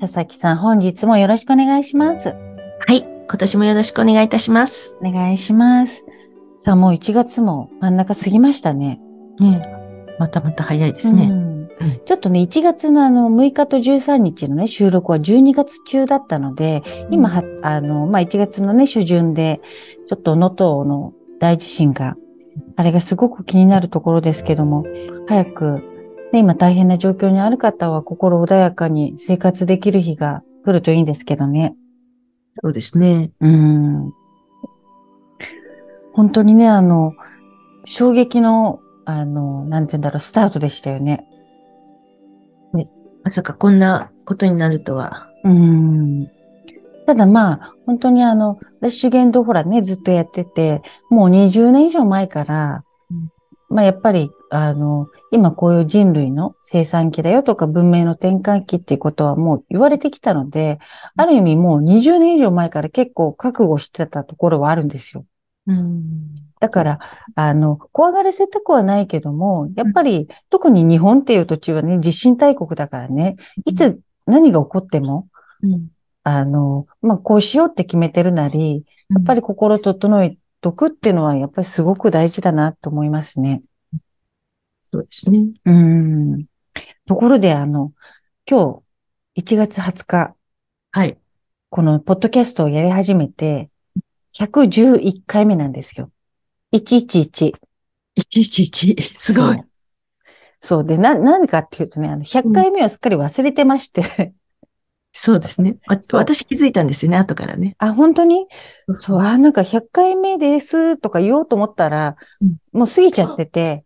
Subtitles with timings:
[0.00, 2.28] 佐々木さん本日もよろしくお願いします。
[2.28, 2.34] は
[2.92, 3.02] い。
[3.02, 4.98] 今年もよろしくお願いいたします。
[5.00, 6.04] お願いします。
[6.58, 9.00] さあもう1月も真ん中過ぎましたね。
[9.38, 9.64] ね
[10.18, 11.26] またまた早いですね。
[11.26, 11.68] うん。
[11.80, 12.00] うん。
[12.04, 19.60] ちょっとね、1月のあの、6日と13日のね、収録は12月中だったので、今は、あの、まあ、1月のね、初旬で、
[20.08, 22.16] ちょっと能登の大地震が、
[22.76, 24.84] あれがすごく気になるところですけども、
[25.28, 25.93] 早く、
[26.34, 31.76] ね、今大変な状況にある方は心穏やかに生活できる日が来るといいんですけどね。
[32.60, 33.30] そうですね。
[33.40, 34.12] うん。
[36.12, 37.12] 本当にね、あの、
[37.84, 41.24] 衝撃の、あの、なんて言うんだろう、スタートでしたよね。
[43.22, 45.28] まさかこんなことになるとは。
[45.44, 46.26] うん。
[47.06, 53.30] ただまあ、本当にあの、私主言道ほらね、ずっとやってて、もう20年以上前から、うん
[53.70, 60.78] まあやっぱり、あの、今こういう人類の生産期だよとか文明の転換期っていうことはもう言われてきたので、
[61.16, 65.26] ある意味もう20年以上前から結構覚悟してたところはあるんですよ。
[65.66, 66.36] うん。
[66.60, 66.98] だから、
[67.34, 75.26] あの、怖がらせたくはないけども、やっぱり、特に日本っていう土地はね、地震大国だからね、いつ何が起こっても、
[75.64, 75.88] うん。
[76.22, 83.64] あの、まあ、こうしようって決めてるなり、やっぱり心整えとくっていうのは、やっぱりすごく大事だなと思いますね。
[84.94, 85.40] そうですね。
[85.64, 86.44] うん。
[87.04, 87.92] ところで、あの、
[88.48, 88.80] 今
[89.34, 90.36] 日、1月20日、
[90.92, 91.18] はい。
[91.68, 93.70] このポッドキャストをやり始めて、
[94.36, 96.12] 111回目なんですよ。
[96.72, 97.54] 111。
[98.16, 99.18] 111。
[99.18, 99.60] すごい
[100.60, 100.84] そう。。
[100.84, 104.32] で、な、何かっていうとね、あの、100回目はすっかり忘れてまして、
[105.16, 105.76] そうですね。
[106.12, 107.76] 私気づいたんですよね、後からね。
[107.78, 108.46] あ、本当に？
[108.94, 109.20] そう、う。
[109.22, 113.84] あ、なんか100回目ですとか言おうと思ったら、うんもう過ぎちゃってて、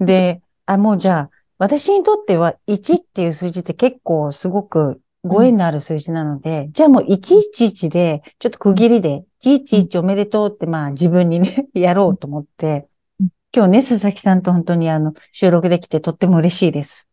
[0.00, 12.88] で、あ、もうじゃあ、私にとっては1っていう数字って結構すごくご縁のある数字なので、じゃあもう111で、ちょっと区切りで、111おめでとうってまあ自分にね、 やろうと思って
[13.20, 17.08] うん、今日ね、佐々木さんと本当にあの、収録できてとっても嬉しいです。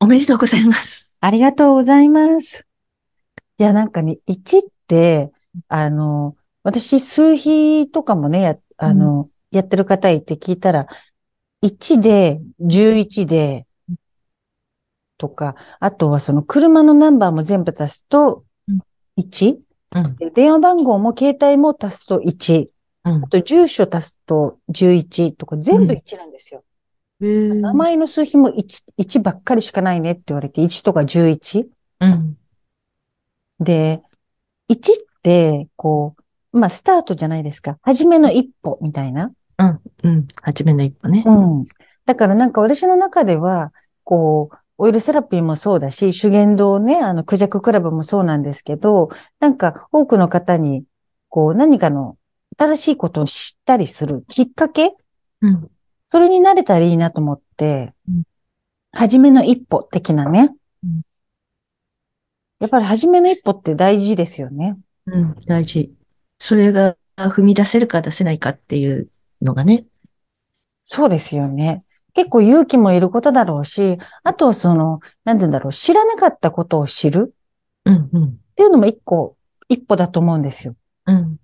[0.00, 1.12] おめでとうございます。
[1.20, 2.66] ありがとうございます。
[3.58, 5.30] いや、なんかね、1って、
[5.68, 10.88] あの、私、数比とかもね、や、あの、やってる方いて聞いたら、
[11.62, 13.66] 1で、11で、
[15.18, 18.80] とか、あとはその車のナンバーも全部足すとうん、
[19.16, 19.56] 1?
[19.94, 20.16] うん。
[20.16, 22.68] で電話番号も携帯も足すと1。
[23.04, 23.28] うんあ。
[23.28, 26.64] と住所足すと11とか全部1なんですよ。
[27.20, 31.68] 名名前の数比も1、1ばっかりしかないねって言われて、1とか11。
[32.00, 32.36] うん。
[33.60, 34.02] で、
[34.68, 36.16] 1って、こ
[36.52, 37.78] う、まあ、スタートじゃないですか。
[37.82, 39.32] 初めの一歩みたいな。
[39.58, 39.80] うん。
[40.02, 40.28] うん。
[40.42, 41.22] 初めの一歩ね。
[41.26, 41.64] うん。
[42.06, 43.72] だからなんか私の中では、
[44.04, 50.84] こう、オイルセラピーもそうだし、修験道ね、あの、クジャククラブもそうなんですけど、なんか多くの方に、
[51.28, 52.16] こう、何かの
[52.58, 54.94] 新しいことを知ったりするきっかけ
[55.40, 55.70] うん。
[56.08, 58.22] それになれたらいいなと思ってうん、
[58.92, 61.02] 初めの一歩的なねうん。
[62.60, 64.76] やっぱり初めの一歩って大事ですよね。
[65.06, 65.34] うん。
[65.46, 65.92] 大事。
[66.38, 69.08] それが踏み出せるか出せないかっていう
[69.42, 69.86] のがね。
[70.84, 71.84] そうですよね。
[72.14, 77.34] 結構勇気もいることだろうし、あとその、なんて言うんだろう、知らなかったことを知る
[77.84, 78.10] うん。
[78.12, 78.24] うん。
[78.24, 79.36] っていうのも一個、
[79.68, 80.76] 一歩だと思うんですよ。
[81.06, 81.38] うん。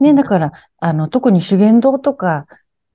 [0.00, 2.46] ね、だから、あの、特に修験道とか、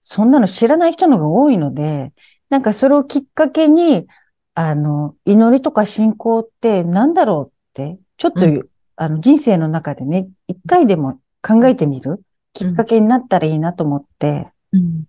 [0.00, 2.12] そんなの知らない人のが多いので、
[2.50, 4.06] なんかそれをきっかけに、
[4.54, 12.22] あの、祈りとか信仰って何だろうって、ちょっと、うあの、人生の中でね、一回でも考えてみる？
[12.52, 15.04] きっかけになったらいいなと思って、うん。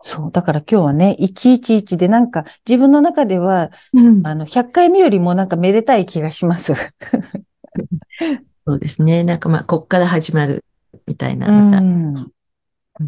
[0.00, 0.32] そう。
[0.32, 4.26] だから今日はね、111でなんか自分の中では、うん。
[4.26, 6.74] あの、100回目よりもなんかめでたい気がします。
[8.66, 9.24] そうですね。
[9.24, 10.64] なんかまあ、こっから始まる
[11.06, 11.82] みたいな、う。
[11.82, 12.14] ん。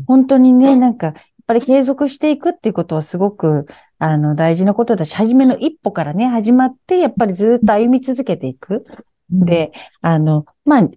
[0.07, 1.15] 本当にね、なんか、やっ
[1.47, 3.67] ぱり継続していくっていうことはすごく、
[3.99, 8.87] あの、大事なことだし、初めの一歩からね、始まって、やっぱりずっと歩み続けていく。
[9.31, 10.89] で、あの、まあ、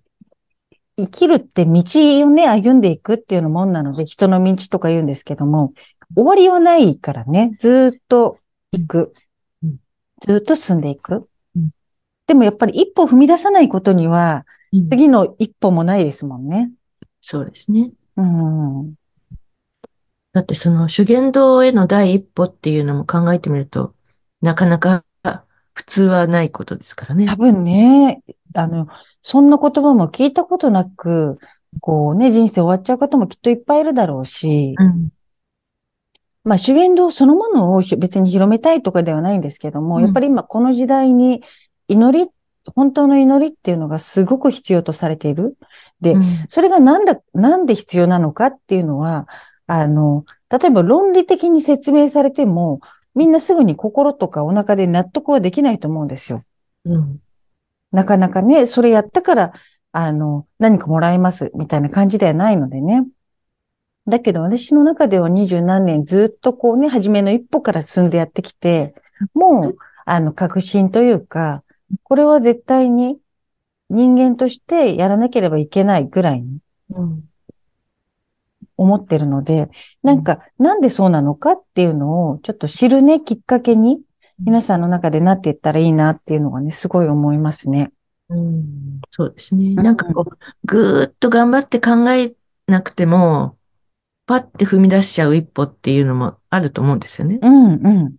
[0.98, 1.84] 生きるって道
[2.26, 5.74] をね、歩んでいくっていうのもんなので、人の道とか言うんですけども、
[6.16, 8.40] 終わりはないからね、ずっと
[8.72, 9.14] 行く
[9.64, 9.78] うん。
[10.22, 11.28] ずっと進んでいく。
[11.56, 11.70] うん
[12.26, 16.72] でもやっぱり一歩踏み出さないことには、うん次の一歩もないですもんね。
[17.22, 17.92] そうですね。
[18.16, 18.96] うん。
[20.32, 23.94] だってその修験道への第一歩っていうのも考えてみると、
[24.42, 25.06] なかなか
[25.74, 27.36] 普通はないことですからね多。
[27.36, 28.22] 分ね、
[28.54, 28.88] あの、
[29.22, 31.40] そんな言葉も聞いたことなく、
[31.80, 35.10] こうね、人生終わっちゃう方もきっといっぱいいるだろうし、うん。
[36.44, 41.42] まあ修験道そのものを別に広めたいとかではないんですけども、うんやっぱり今この時代に
[41.88, 42.30] 祈り、
[42.76, 45.58] 本当の祈りっていうのがすごく必要とされている。
[46.02, 49.28] で、うんそれがなんだ、なんで必要なのかっていうのは、
[49.68, 52.82] あの、例えば論理的に説明されても、
[53.16, 56.44] みんなすぐに心とかお腹で納得はできないと思うんですよ。
[56.86, 57.20] うん。
[57.92, 59.54] なかなかね、それやったから、
[59.92, 63.06] あの、何かもらえます、みたいな感じではないのでね。
[64.08, 68.96] だけど私の中では二十何年ずっとこうね、初めの一歩から進んでやってきて、
[69.34, 69.76] もう、
[70.06, 71.64] あの、確信というか、
[72.04, 73.18] これは絶対に
[73.90, 76.60] 人間としてやらなければいけないぐらいに
[76.90, 77.24] うん。
[78.78, 79.70] 思ってるので、
[80.02, 84.02] なんか、なんでそうなのかっていうのをちょっと知るね、きっかけに、
[84.40, 87.92] 皆さんの中でなっていったらいいなっていうのがね、すごい思いますね。
[88.30, 89.02] うん。
[89.12, 89.72] そうですね。
[89.72, 92.34] んなんかこう、ぐーっと頑張って考え
[92.68, 93.58] なくても、
[94.26, 97.40] パッて踏み出しちゃう一歩っていうのもあると思うんですよね。
[97.42, 98.16] うん、うん。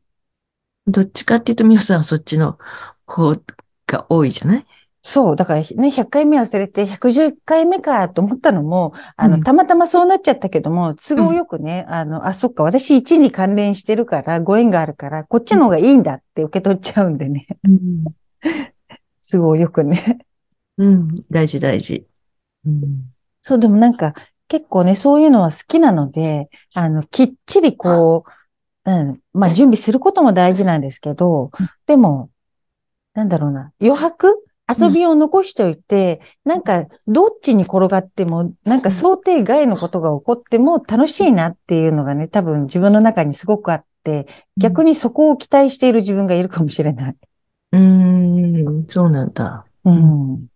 [0.86, 2.58] どっちかっていうと、みほさんはそっちの、
[3.06, 3.44] こう、
[3.86, 4.66] が多いじゃない？
[5.06, 5.36] そう。
[5.36, 17.46] だからね、100回目忘れて110回目かと思ったのも、あの、うんたまたまそうなっちゃったけども、都合よくね、あの、あ、そっか、私1に関連してるから、ご縁があるから、こっちの方がいいんだって受け取っちゃうんでね。
[17.64, 18.04] うん。
[19.30, 20.20] 都合よくね。
[20.78, 21.22] うん。
[21.30, 22.06] 大事大事。
[22.64, 22.82] うん。
[23.42, 24.14] そう、でもなんか、
[24.48, 28.24] 結構ね、そういうのは好きなので、あの、きっちりこ
[28.86, 31.50] う、うん、まあ準備することも大事なんですけど、
[31.84, 32.30] でも、
[33.12, 44.26] なんだろうな、余白遊びを残しておいて、なんか、どっちに転がっても、なんか想定外のことが起こっても楽しいなっていうのがね、多分自分の中にすごくあって、
[44.56, 47.16] 逆にそこを期待している自分がいるかもしれない。
[47.72, 49.66] うーん、そうなんだ。
[49.84, 50.46] うん。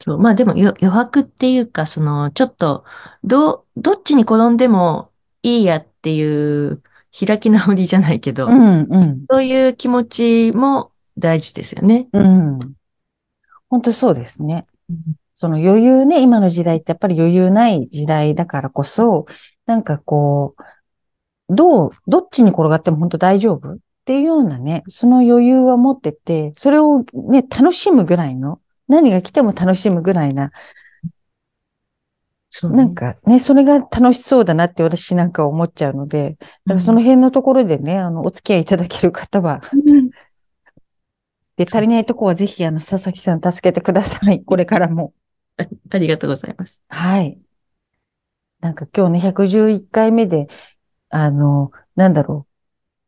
[0.00, 0.18] そう。
[0.18, 2.84] まあでもよ余白っていうか、その、ちょっと、
[3.22, 5.10] どう、どっちに転んでも
[5.42, 6.82] いいやっていう
[7.18, 9.24] 開き直りじゃないけど、うん、うん。
[9.30, 12.08] そういう気持ちも大事ですよね。
[12.12, 12.58] うん。
[13.68, 14.66] 本当そうですね。
[15.32, 19.26] その余裕ね、今の時代ってやっぱり余裕ない時代だからこそ、
[19.66, 23.72] なんかこう、どう、どっちに転がっても本当大丈夫？
[23.74, 30.52] っていうようなね、その余裕は持ってて、それをね、楽しむぐらいの、何が来ても楽しむぐらいな、
[32.62, 32.68] ね。
[32.70, 40.10] なんかね、それが楽しそうだなって私なんか思っちゃうので、だからその辺のところでね、あの、お付き合いいただける方は、うん
[41.56, 44.44] で、足りないとこはぜひ、あの、佐々木さん助けてください。
[44.44, 45.12] これからも。
[45.58, 46.84] あありがとうございます。
[46.88, 47.38] はい。
[48.60, 50.48] なんか今日ね、111回目で、
[51.08, 52.56] あの、なんだろう。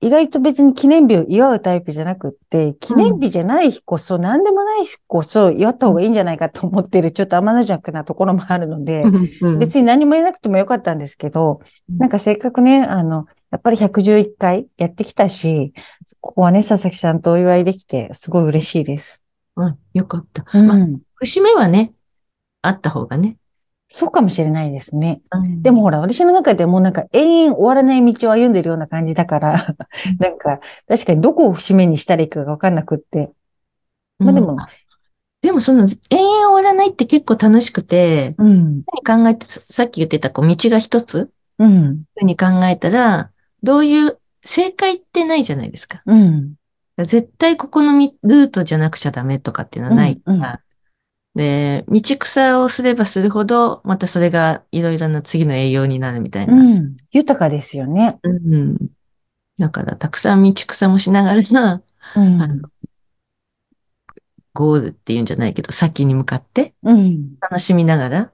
[0.01, 11.61] 意外と別に記念日を祝うタイプじゃなくって、記念日じゃない日こそ、何でもない日こそ祝った方がいいんじゃないかと思ってる、ちょっと天の弱なところもあるので、うん別に何も言えなくてもよかったんですけど、
[11.91, 15.73] うんなんかせっかくね、あの、やっぱり111回やってきたし、
[16.21, 19.25] ここはね、佐々木さんとお祝いできて、すごい嬉しいです。
[19.57, 20.45] うんよかった。
[20.53, 21.01] まあ、うん。
[21.17, 21.93] 節目はね、
[22.63, 23.37] あった方がね。
[23.89, 25.23] そうかもしれないですね。
[25.33, 29.75] うんでも、ほら、私の中でもうなんか永遠終わらない道を歩んでるような感じだから、
[30.21, 33.33] なんか、確かにどこを節目にしたらいいかがわかんなくって。
[34.19, 34.59] まあでもうん
[35.41, 38.83] でもその、永遠終わらないって結構楽しくて、うん。
[39.07, 42.05] 何考えて、ささっき言ってた、こう、道が一つうん。
[42.17, 43.31] ふうに考えたら、
[43.63, 46.03] どういう、正解ってないじゃないですか。
[46.07, 46.55] うん。
[46.97, 50.61] 絶対ここのみルートじゃなくちゃダメとかっていうのはないから。
[51.35, 56.55] で、道草をすればするほど、またそれがいろいろな次の栄養になるみたいな。
[56.55, 56.97] うん。
[57.13, 58.19] 豊かですよね。
[58.25, 58.77] うん。
[59.59, 61.83] だから、たくさん道草もしながら、
[62.17, 62.43] うん。
[62.43, 62.69] あの
[64.55, 67.37] ゴールっていうんじゃないけど、先に向かってうん。
[67.41, 68.33] 楽しみながら、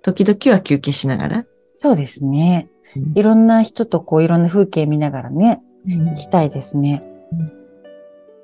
[0.00, 1.44] 時々は休憩しながら。
[1.76, 2.70] そうですね。
[2.96, 7.52] うんいろんな人とこういろんな風景見ながらね、行きたいですねうん。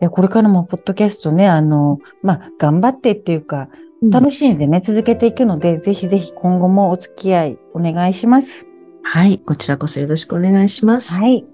[0.00, 3.69] でこれからもポッドキャストね、あの、まあ、頑張ってっていうか、
[4.11, 8.67] 楽しんでね、続けていくので、ぜひぜひ今後もお付き合いお願いします。
[9.03, 9.38] はい。
[9.38, 11.15] こちらこそよろしくお願いします。
[11.15, 11.47] はい。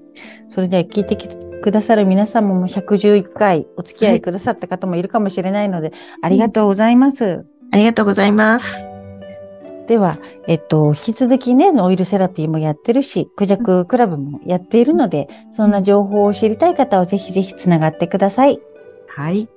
[0.49, 7.45] それでは聞いてくださる皆様も111回お付き合いくださった方もいるかもしれないので、ありがとうございます。
[7.71, 8.92] ありがとうございます。
[9.87, 18.61] では、えっと、引き続きね、オイルセラピーもやってるし、クジャククラブもやっているので、そんな情報を知りたい方はぜひぜひつながってください。
[19.09, 19.49] はい。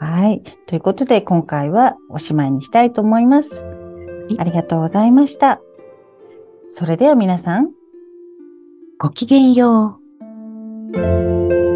[0.00, 0.42] はい。
[0.66, 3.64] ということで、今回はおしまいにしたいと思います。
[4.38, 5.60] ありがとうございました。
[6.66, 7.70] それでは皆さん、
[8.98, 10.00] ごきげんよ
[10.94, 11.73] う。